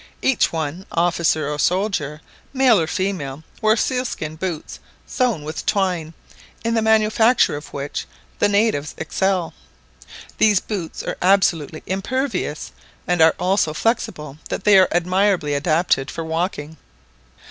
Each 0.23 0.51
one, 0.51 0.87
officer 0.91 1.47
or 1.47 1.59
soldier, 1.59 2.21
male 2.53 2.79
or 2.79 2.87
female, 2.87 3.43
wore 3.61 3.75
seal 3.77 4.03
skin 4.03 4.35
boots 4.35 4.79
sewn 5.05 5.43
with 5.43 5.63
twine, 5.67 6.15
in 6.63 6.73
the 6.73 6.81
manufacture 6.81 7.55
of 7.55 7.67
which 7.71 8.07
the 8.39 8.49
natives 8.49 8.95
excel. 8.97 9.53
These 10.39 10.59
boots 10.59 11.03
are 11.03 11.17
absolutely 11.21 11.83
impervious, 11.85 12.71
and 13.05 13.21
are 13.21 13.35
so 13.55 13.75
flexible 13.75 14.39
that 14.49 14.63
they 14.63 14.75
are 14.79 14.87
admirably 14.91 15.53
adapted 15.53 16.09
for 16.09 16.23
walking. 16.23 16.77